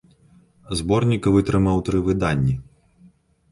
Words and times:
Зборнік 0.79 1.23
вытрымаў 1.37 1.77
тры 1.91 1.97
выданні. 2.11 2.57